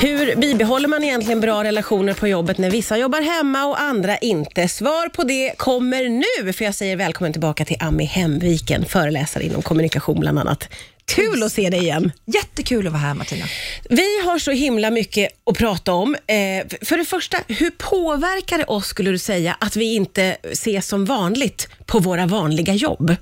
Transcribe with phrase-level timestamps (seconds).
[0.00, 4.68] Hur bibehåller man egentligen bra relationer på jobbet när vissa jobbar hemma och andra inte?
[4.68, 6.08] Svar på det kommer
[6.44, 10.68] nu, för jag säger välkommen tillbaka till Ami Hemviken, föreläsare inom kommunikation bland annat.
[11.08, 12.12] Kul att se dig igen.
[12.26, 13.44] Jättekul att vara här Martina.
[13.90, 16.14] Vi har så himla mycket att prata om.
[16.14, 20.86] Eh, för det första, hur påverkar det oss, skulle du säga, att vi inte ses
[20.86, 23.16] som vanligt på våra vanliga jobb?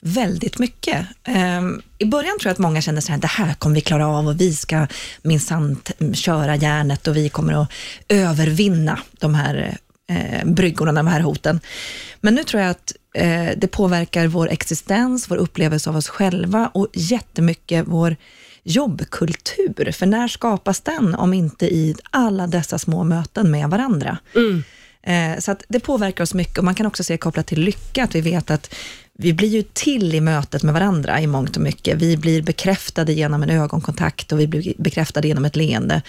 [0.00, 1.06] Väldigt mycket.
[1.58, 4.06] Um, I början tror jag att många kände så här, det här kommer vi klara
[4.06, 4.86] av och vi ska
[5.22, 5.82] minsann
[6.14, 7.72] köra järnet och vi kommer att
[8.08, 9.78] övervinna de här
[10.16, 11.60] eh, bryggorna, de här hoten.
[12.20, 16.70] Men nu tror jag att eh, det påverkar vår existens, vår upplevelse av oss själva
[16.74, 18.16] och jättemycket vår
[18.62, 19.92] jobbkultur.
[19.92, 24.18] För när skapas den om inte i alla dessa små möten med varandra?
[24.34, 24.62] Mm.
[25.02, 28.04] Eh, så att det påverkar oss mycket och man kan också se kopplat till lycka,
[28.04, 28.74] att vi vet att
[29.18, 31.98] vi blir ju till i mötet med varandra i mångt och mycket.
[31.98, 36.02] Vi blir bekräftade genom en ögonkontakt och vi blir bekräftade genom ett leende.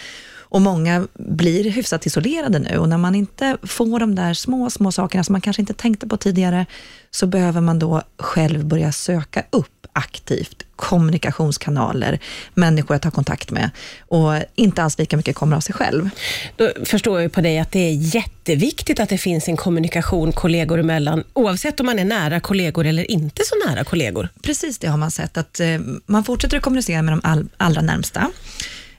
[0.53, 4.91] Och många blir hyfsat isolerade nu och när man inte får de där små, små
[4.91, 6.65] sakerna som man kanske inte tänkte på tidigare,
[7.12, 12.20] så behöver man då själv börja söka upp aktivt kommunikationskanaler,
[12.54, 16.09] människor att ha kontakt med och inte alls lika mycket kommer av sig själv.
[16.55, 20.79] Då förstår jag på dig att det är jätteviktigt att det finns en kommunikation kollegor
[20.79, 24.29] emellan, oavsett om man är nära kollegor eller inte så nära kollegor.
[24.41, 27.81] Precis det har man sett, att eh, man fortsätter att kommunicera med de all, allra
[27.81, 28.31] närmsta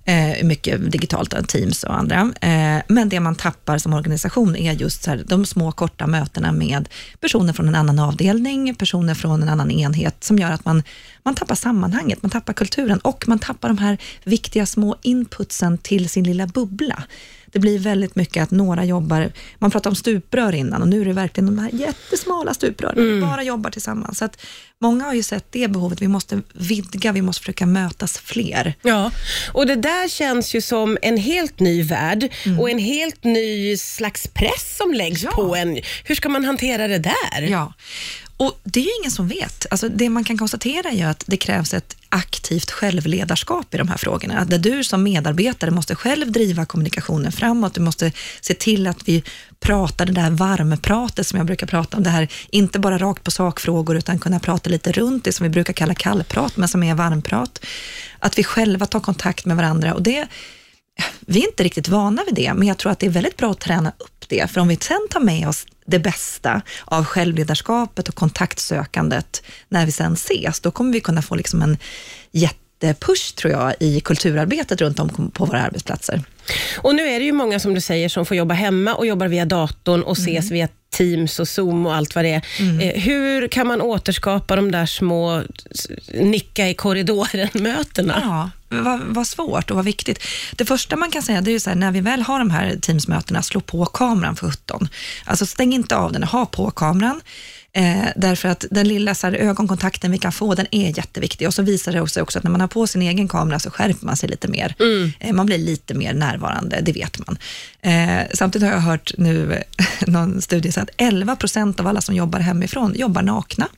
[0.05, 2.33] eh, mycket digitalt, eh, Teams och andra.
[2.41, 6.53] Eh, men det man tappar som organisation är just så här, de små korta mötena
[6.53, 6.89] med
[7.21, 10.83] personer från en annan avdelning, personer från en annan enhet, som gör att man,
[11.23, 16.09] man tappar sammanhanget, man tappar kulturen och man tappar de här viktiga små inputsen till
[16.09, 17.05] sin lilla bubbla.
[17.55, 21.05] Det blir väldigt mycket att några jobbar, man pratade om stuprör innan och nu är
[21.05, 23.21] det verkligen de här jättesmala stuprören, mm.
[23.21, 24.19] bara jobbar tillsammans.
[24.19, 24.41] Så att
[24.81, 28.75] många har ju sett det behovet, vi måste vidga, vi måste försöka mötas fler.
[28.83, 29.11] Ja,
[29.53, 32.61] och det där känns ju som en helt ny värld mm.
[32.61, 35.31] och en helt ny slags press som läggs ja.
[35.31, 35.81] på en.
[36.05, 37.43] Hur ska man hantera det där?
[37.43, 37.73] Ja,
[38.37, 39.67] och det är ju ingen som vet.
[39.71, 43.97] Alltså det man kan konstatera är att det krävs ett aktivt självledarskap i de här
[43.97, 44.39] frågorna.
[44.39, 47.75] Att du som medarbetare måste själv driva kommunikationen framåt.
[47.75, 49.25] Du måste se till att vi
[49.61, 52.03] pratar det där varmpratet som jag brukar prata om.
[52.03, 55.51] Det här, inte bara rakt på sakfrågor, utan kunna prata lite runt det som vi
[55.51, 57.65] brukar kalla kallprat, men som är varmprat.
[58.19, 60.27] Att vi själva tar kontakt med varandra och det
[61.21, 63.51] vi är inte riktigt vana vid det, men jag tror att det är väldigt bra
[63.51, 68.09] att träna upp det, för om vi sen tar med oss det bästa av självledarskapet
[68.09, 71.77] och kontaktsökandet när vi sen ses, då kommer vi kunna få liksom en
[72.33, 76.23] jättepush, tror jag, i kulturarbetet runt om på våra arbetsplatser.
[76.79, 79.29] Och nu är det ju många, som du säger, som får jobba hemma och jobbar
[79.29, 80.37] via datorn och mm.
[80.37, 82.47] ses via Teams och Zoom och allt vad det är.
[82.59, 82.81] Mm.
[82.81, 85.43] Eh, hur kan man återskapa de där små
[86.15, 88.21] nicka i korridoren-mötena?
[88.23, 88.51] Ja,
[88.83, 90.23] vad, vad svårt och vad viktigt.
[90.57, 92.51] Det första man kan säga, det är ju så här, när vi väl har de
[92.51, 94.89] här Teams-mötena, slå på kameran för 17.
[95.25, 97.21] Alltså stäng inte av den, ha på kameran.
[97.77, 101.47] Eh, därför att den lilla så här, ögonkontakten vi kan få, den är jätteviktig.
[101.47, 103.71] Och så visar det sig också att när man har på sin egen kamera så
[103.71, 104.75] skärper man sig lite mer.
[104.79, 105.13] Mm.
[105.21, 107.39] Eh, man blir lite mer närvarande, det vet man.
[107.83, 109.63] Eh, samtidigt har jag hört nu
[110.07, 113.69] någon studie att 11 procent av alla som jobbar hemifrån jobbar nakna.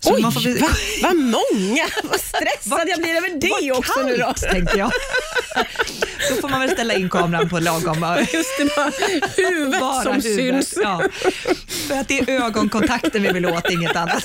[0.00, 0.58] Så Oj, får bli...
[0.58, 0.70] vad
[1.02, 1.86] va många!
[2.02, 4.32] Vad stressad jag blir över det också kallt, nu då.
[4.32, 4.90] tänkte jag.
[6.30, 8.16] Då får man väl ställa in kameran på lagom...
[8.32, 8.92] Just det, bara
[9.36, 10.68] huvudet bara som huvudet.
[10.68, 10.78] syns.
[10.82, 11.02] Ja.
[11.88, 14.24] För att det är ögonkontakten vi vill åt, inget annat.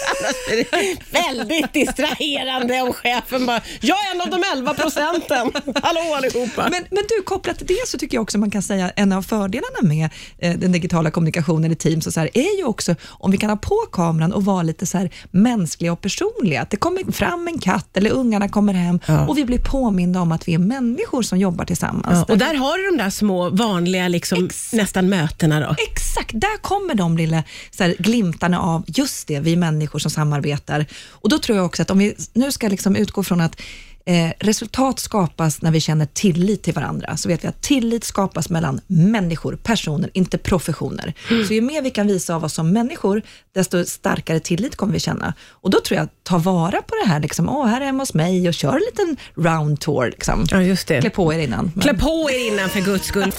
[1.12, 5.52] väldigt distraherande om chefen bara, jag är en av de 11 procenten.
[5.84, 6.70] Hallå allihopa.
[6.72, 9.22] Men, men du, kopplat till det så tycker jag också man kan säga en av
[9.22, 13.32] fördelarna med eh, den digitala kommunikationen i Teams och så här, är ju också om
[13.32, 16.62] vi kan ha på kameran och vara lite så här mänskliga och personliga.
[16.62, 19.28] Att det kommer fram en katt eller ungarna kommer hem ja.
[19.28, 22.26] och vi blir påminda om att vi är människor som jobbar tillsammans.
[22.28, 25.60] Ja, och där har du de där små vanliga liksom, nästan mötena.
[25.60, 25.76] Då.
[25.92, 30.86] Exakt, där kommer de lilla så här, glimtarna av just det, vi människor som samarbetar.
[31.10, 33.62] Och Då tror jag också att om vi nu ska liksom utgå från att
[34.06, 37.18] Eh, resultat skapas när vi känner tillit till varandra.
[37.18, 41.14] Så vet vi att tillit skapas mellan människor, personer, inte professioner.
[41.30, 41.46] Mm.
[41.46, 43.22] Så ju mer vi kan visa av oss som människor,
[43.54, 45.34] desto starkare tillit kommer vi känna.
[45.50, 48.14] Och då tror jag, ta vara på det här, liksom, åh, här är hemma hos
[48.14, 50.06] mig och kör en liten round tour.
[50.06, 50.46] Liksom.
[50.52, 51.02] Ja, just det.
[51.02, 51.72] Klä på er innan.
[51.76, 51.82] Men...
[51.82, 53.32] Klä på er innan för guds skull.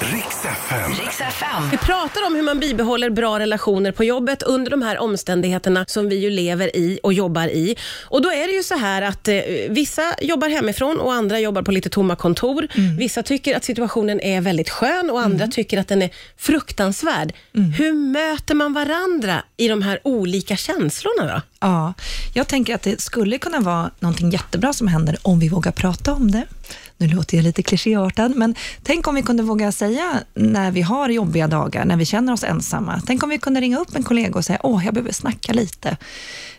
[0.00, 1.70] Riks FM.
[1.70, 6.08] Vi pratar om hur man bibehåller bra relationer på jobbet under de här omständigheterna som
[6.08, 7.76] vi ju lever i och jobbar i.
[8.04, 9.36] Och Då är det ju så här att eh,
[9.68, 12.68] vissa jobbar hemifrån och andra jobbar på lite tomma kontor.
[12.74, 12.96] Mm.
[12.96, 15.50] Vissa tycker att situationen är väldigt skön och andra mm.
[15.50, 17.32] tycker att den är fruktansvärd.
[17.54, 17.72] Mm.
[17.72, 21.42] Hur möter man varandra i de här olika känslorna då?
[21.60, 21.94] Ja,
[22.34, 26.12] jag tänker att det skulle kunna vara någonting jättebra som händer om vi vågar prata
[26.12, 26.44] om det
[26.98, 31.08] nu låter jag lite klichéartad, men tänk om vi kunde våga säga när vi har
[31.08, 33.02] jobbiga dagar, när vi känner oss ensamma.
[33.06, 35.96] Tänk om vi kunde ringa upp en kollega och säga, åh, jag behöver snacka lite.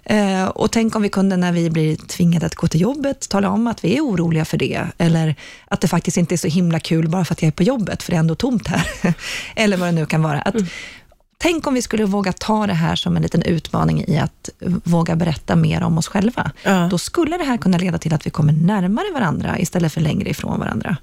[0.04, 3.50] Eh, och tänk om vi kunde när vi blir tvingade att gå till jobbet, tala
[3.50, 5.36] om att vi är oroliga för det, eller
[5.68, 8.04] att det faktiskt inte är så himla kul bara för att jag är på jobbet,
[8.04, 8.88] för det är ändå tomt här.
[9.56, 10.42] eller vad det nu kan vara.
[10.42, 10.68] Att, mm.
[11.38, 14.50] Tänk om vi skulle våga ta det här som en liten utmaning i att
[14.84, 16.52] våga berätta mer om oss själva.
[16.64, 16.88] Ja.
[16.92, 20.30] Då skulle det här kunna leda till att vi kommer närmare varandra istället för längre
[20.30, 20.98] ifrån varandra.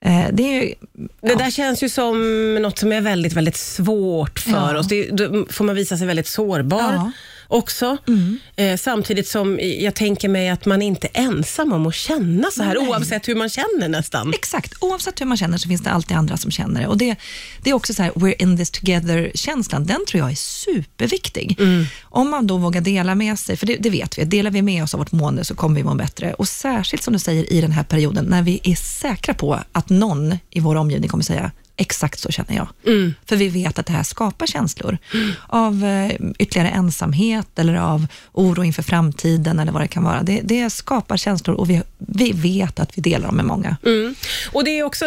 [0.00, 0.74] Eh, det, ju,
[1.20, 1.28] ja.
[1.28, 4.78] det där känns ju som något som är väldigt, väldigt svårt för ja.
[4.78, 4.88] oss.
[4.88, 6.92] Det, då får man visa sig väldigt sårbar.
[6.92, 7.12] Ja
[7.48, 7.96] också.
[8.08, 8.38] Mm.
[8.56, 12.62] Eh, samtidigt som jag tänker mig att man inte är ensam om att känna så
[12.62, 12.88] här, Nej.
[12.88, 14.34] oavsett hur man känner nästan.
[14.34, 16.86] Exakt, oavsett hur man känner så finns det alltid andra som känner det.
[16.86, 17.16] Och det,
[17.62, 21.56] det är också så här, we're in this together-känslan, den tror jag är superviktig.
[21.60, 21.84] Mm.
[22.02, 24.82] Om man då vågar dela med sig, för det, det, vet vi, delar vi med
[24.82, 26.34] oss av vårt mående så kommer vi må bättre.
[26.34, 29.88] Och särskilt som du säger i den här perioden, när vi är säkra på att
[29.88, 32.68] någon i vår omgivning kommer säga, Exakt så känner jag.
[32.86, 33.14] Mm.
[33.26, 35.32] För vi vet att det här skapar känslor mm.
[35.46, 40.22] av eh, ytterligare ensamhet eller av oro inför framtiden eller vad det kan vara.
[40.22, 43.76] Det, det skapar känslor och vi, vi vet att vi delar dem med många.
[43.86, 44.14] Mm.
[44.52, 45.04] Och det är också,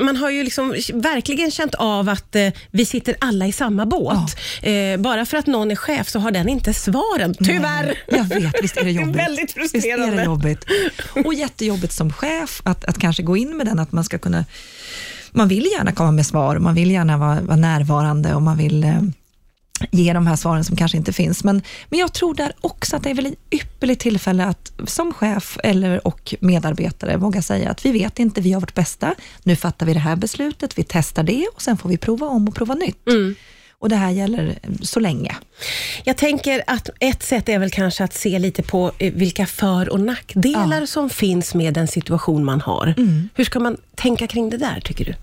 [0.00, 4.36] Man har ju liksom verkligen känt av att eh, vi sitter alla i samma båt.
[4.62, 4.68] Ja.
[4.68, 7.84] Eh, bara för att någon är chef så har den inte svaren, tyvärr.
[7.84, 9.14] Nej, jag vet, visst är det jobbigt.
[9.16, 10.06] det är väldigt frustrerande.
[10.06, 10.64] Visst är det jobbigt.
[11.26, 14.44] Och jättejobbigt som chef att, att kanske gå in med den, att man ska kunna
[15.32, 18.84] man vill gärna komma med svar, man vill gärna vara, vara närvarande och man vill
[18.84, 19.00] eh,
[19.90, 21.44] ge de här svaren som kanske inte finns.
[21.44, 25.12] Men, men jag tror där också att det är väl ett ypperligt tillfälle att som
[25.14, 29.14] chef eller och medarbetare våga säga att vi vet inte, vi har vårt bästa.
[29.42, 32.48] Nu fattar vi det här beslutet, vi testar det och sen får vi prova om
[32.48, 33.08] och prova nytt.
[33.08, 33.34] Mm.
[33.82, 35.36] Och det här gäller så länge.
[36.04, 39.88] Jag tänker att ett sätt är väl kanske att se lite på eh, vilka för
[39.88, 40.86] och nackdelar ja.
[40.86, 42.94] som finns med den situation man har.
[42.96, 43.28] Mm.
[43.34, 45.14] Hur ska man tänka kring det där, tycker du?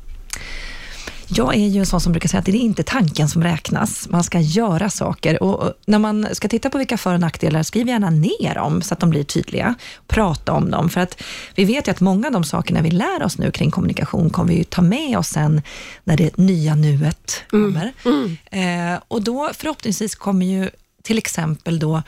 [1.31, 4.09] Jag är ju en sån som brukar säga att det är inte tanken som räknas.
[4.09, 5.43] Man ska göra saker.
[5.43, 8.93] Och när man ska titta på vilka för och nackdelar, skriv gärna ner dem så
[8.93, 9.75] att de blir tydliga.
[10.07, 10.89] Prata om dem.
[10.89, 11.23] För att
[11.55, 14.53] vi vet ju att många av de sakerna vi lär oss nu kring kommunikation kommer
[14.53, 15.61] vi ta med oss sen
[16.03, 17.73] när det nya nuet mm.
[17.73, 17.93] kommer.
[18.05, 18.37] Mm.
[18.51, 18.93] Mm.
[18.93, 20.69] Eh, och då förhoppningsvis kommer ju
[21.03, 22.01] till exempel då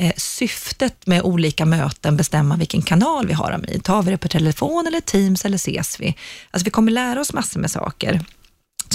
[0.00, 3.80] eh, syftet med olika möten bestämma vilken kanal vi har dem i.
[3.80, 6.16] Tar vi det på telefon eller Teams eller ses vi?
[6.50, 8.24] Alltså vi kommer lära oss massor med saker.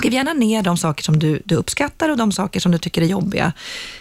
[0.01, 3.01] Skriv gärna ner de saker som du, du uppskattar och de saker som du tycker
[3.01, 3.53] är jobbiga.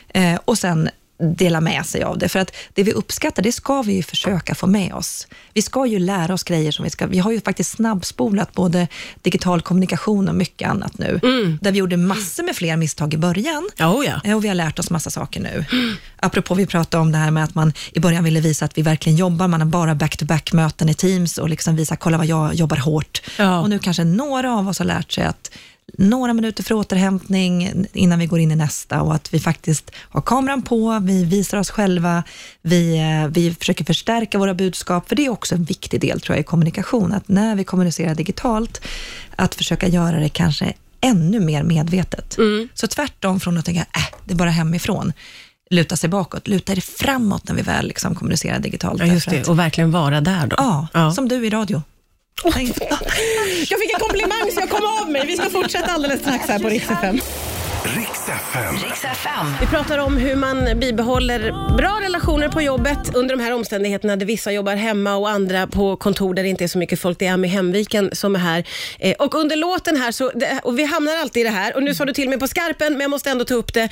[0.09, 2.29] Eh, och sen dela med sig av det.
[2.29, 5.27] För att det vi uppskattar, det ska vi ju försöka få med oss.
[5.55, 7.07] Vi ska ju lära oss grejer som vi ska...
[7.07, 8.89] Vi har ju faktiskt snabbspolat både
[9.23, 11.21] digital kommunikation och mycket annat nu.
[11.23, 11.59] Mm.
[11.63, 13.69] Där vi gjorde massor med fler misstag i början.
[13.79, 14.21] Oh ja.
[14.25, 15.65] Eh, och vi har lärt oss massa saker nu.
[15.73, 15.95] Mm.
[16.17, 18.83] Apropå vi pratade om det här med att man i början ville visa att vi
[18.83, 19.49] verkligen jobbar.
[19.49, 23.23] Man har bara back-to-back möten i Teams och liksom visa, kolla vad jag jobbar hårt.
[23.39, 23.61] Ja.
[23.61, 25.51] Och nu kanske några av oss har lärt sig att
[25.99, 30.21] några minuter för återhämtning innan vi går in i nästa och att vi faktiskt har
[30.21, 32.23] kameran på, vi visar oss själva,
[32.63, 36.37] vi, eh, vi försöker förstärka våra budskap, för det är också en viktig del tror
[36.37, 38.81] jag i kommunikation, att när vi kommunicerar digitalt,
[39.37, 42.39] att försöka göra det kanske ännu mer medvetet.
[42.39, 42.69] Mm.
[42.75, 45.13] Så tvärtom från att tänka, äh, det är bara hemifrån,
[45.71, 49.01] luta sig bakåt, luta dig framåt när vi väl liksom kommunicerar digitalt.
[49.01, 50.57] Ja, just det, och verkligen vara där då.
[50.59, 51.83] Ja, ja, som du i radio.
[53.71, 55.27] Jag fick en komplimang så jag kom av mig.
[55.27, 57.21] Vi ska fortsätta alldeles strax här på Rix FM.
[59.61, 64.27] Vi pratar om hur man bibehåller bra relationer på jobbet under de här omständigheterna där
[64.27, 67.19] vissa jobbar hemma och andra på kontor där det inte är så mycket folk.
[67.19, 68.65] Det är Ami Hemviken som är här.
[68.99, 71.95] Eh, och under låten här, så, och vi hamnar alltid i det här, och nu
[71.95, 73.89] sa du till mig på skarpen, men jag måste ändå ta upp det.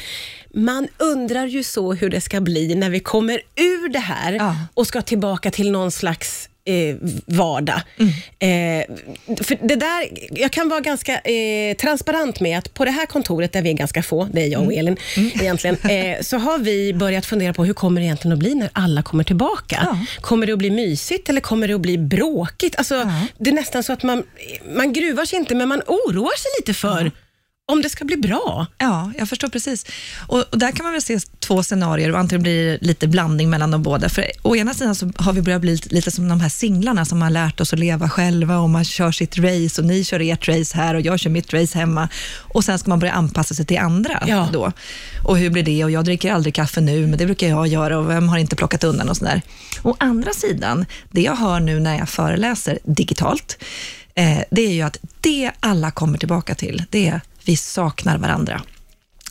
[0.54, 4.54] Man undrar ju så hur det ska bli när vi kommer ur det här ja.
[4.74, 6.96] och ska tillbaka till någon slags eh,
[7.26, 7.80] vardag.
[7.98, 8.80] Mm.
[8.80, 8.96] Eh,
[9.44, 13.52] för det där, jag kan vara ganska eh, transparent med att på det här kontoret,
[13.52, 14.78] där vi är ganska få, det är jag och mm.
[14.78, 15.30] Elin mm.
[15.40, 18.70] egentligen, eh, så har vi börjat fundera på hur kommer det egentligen att bli när
[18.72, 19.78] alla kommer tillbaka?
[19.84, 19.98] Ja.
[20.20, 22.76] Kommer det att bli mysigt eller kommer det att bli bråkigt?
[22.78, 23.26] Alltså, ja.
[23.38, 24.22] Det är nästan så att man,
[24.76, 27.10] man gruvar sig inte, men man oroar sig lite för ja
[27.72, 28.66] om det ska bli bra.
[28.78, 29.86] Ja, jag förstår precis.
[30.26, 33.50] Och, och, där kan man väl se två scenarier och antingen blir det lite blandning
[33.50, 34.08] mellan de båda.
[34.08, 37.04] För å ena sidan så har vi börjat bli lite, lite som de här singlarna
[37.04, 40.20] som har lärt oss att leva själva och man kör sitt race och ni kör
[40.20, 42.08] ert race här och jag kör mitt race hemma.
[42.38, 44.48] Och sen ska man börja anpassa sig till andra ja.
[44.52, 44.72] då.
[45.24, 45.84] Och hur blir det?
[45.84, 48.56] Och jag dricker aldrig kaffe nu, men det brukar jag göra och vem har inte
[48.56, 49.42] plockat undan och sådär.
[49.82, 53.64] Å andra sidan, det jag hör nu när jag föreläser digitalt,
[54.14, 58.62] eh, det är ju att det alla kommer tillbaka till, det är vi saknar varandra.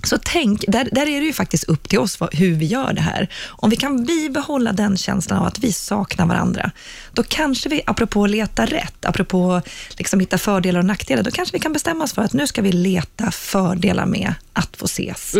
[0.03, 2.93] Så tänk, där, där är det ju faktiskt upp till oss vad, hur vi gör
[2.93, 3.29] det här.
[3.47, 6.71] Om vi kan bibehålla den känslan av att vi saknar varandra,
[7.13, 9.61] då kanske vi, apropå att leta rätt, apropå
[9.97, 12.61] liksom hitta fördelar och nackdelar, då kanske vi kan bestämma oss för att nu ska
[12.61, 15.33] vi leta fördelar med att få ses.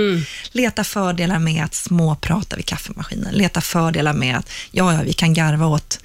[0.51, 3.33] Leta fördelar med att småprata vid kaffemaskinen.
[3.33, 5.99] Leta fördelar med att, ja, ja, vi kan garva åt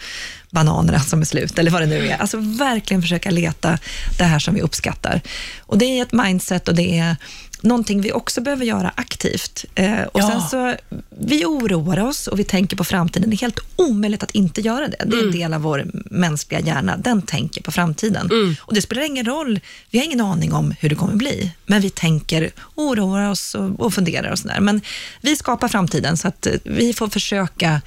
[0.52, 2.16] bananerna som är slut, eller vad det nu är.
[2.16, 3.78] Alltså verkligen försöka leta
[4.18, 5.21] det här som vi uppskattar.
[5.61, 7.16] Och det är ett mindset och det är
[7.61, 9.64] någonting vi också behöver göra aktivt.
[9.75, 10.28] Eh, och Ja.
[10.30, 10.76] sen så,
[11.21, 13.30] vi oroar oss och vi tänker på framtiden.
[13.30, 14.97] Det är helt omöjligt att inte göra det.
[15.06, 16.97] Det är en del av vår mänskliga hjärna.
[16.97, 18.30] Den tänker på framtiden.
[18.61, 19.61] Och det spelar ingen roll.
[19.90, 23.80] Vi har ingen aning om hur det kommer bli, men vi tänker, oroar oss och,
[23.80, 24.61] och funderar och sådär.
[24.61, 24.80] Men
[25.21, 27.80] vi skapar framtiden, så att eh, vi får försöka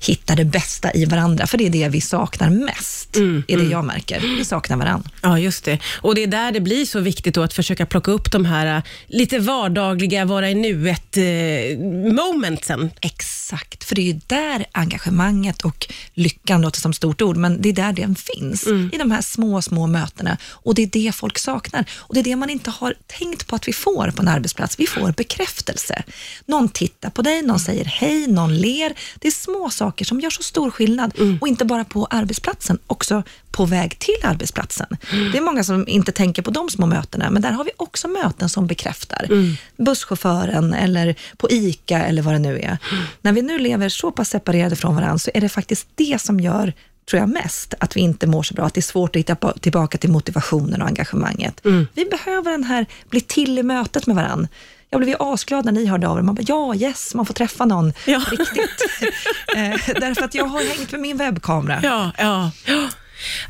[0.00, 3.16] hitta det bästa i varandra, för det är det vi saknar mest,
[3.48, 4.20] är det jag märker.
[4.20, 5.10] Vi saknar varandra.
[5.22, 5.78] Ja, just det.
[6.00, 8.82] Och det är där det blir så viktigt att försöka plocka upp de här äh,
[9.06, 11.78] lite vardagliga, vara i nuet eh,
[12.14, 12.90] momentsen.
[13.00, 17.68] Exakt, för det är ju där engagemanget och lyckan låter som stort ord, men det
[17.68, 18.66] är där den finns.
[18.92, 20.36] I de här små, små mötena.
[20.50, 21.84] Och det är det folk saknar.
[21.92, 24.78] Och det är det man inte har tänkt på att vi får på en arbetsplats.
[24.78, 26.02] Vi får bekräftelse.
[26.46, 28.92] Någon tittar på dig, någon säger hej, någon ler.
[29.18, 31.12] Det är små saker som gör så stor skillnad.
[31.40, 34.86] Och inte bara på arbetsplatsen, också på väg till arbetsplatsen.
[35.32, 38.08] Det är många som inte tänker på de små mötena, men där har vi också
[38.08, 39.28] möten som bekräftar.
[39.76, 42.78] Busschauffören eller på ICA eller vad det nu är.
[43.22, 46.40] När vi nu lever så pass separerade från varandra så är det faktiskt det som
[46.40, 46.72] gör
[47.10, 49.36] tror jag mest, att vi inte mår så bra, att det är svårt att hitta
[49.52, 51.60] tillbaka till motivationen och engagemanget.
[51.94, 54.48] Vi behöver den här, bli till i mötet med varandra.
[54.90, 56.22] Jag blev ju asglad när ni hörde av er.
[56.22, 58.22] Man bara, ja, yes, man får träffa någon Ja.
[58.30, 58.80] riktigt.
[59.56, 61.80] eh, därför att jag har hängt med min webbkamera.
[61.82, 62.50] Ja, ja.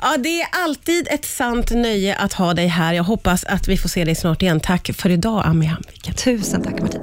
[0.00, 2.92] Ja, det är alltid ett sant nöje att ha dig här.
[2.94, 4.60] Jag hoppas att vi får se dig snart igen.
[4.60, 6.14] Tack för idag, Ami Hamviken.
[6.14, 6.98] Tusen tack Martina.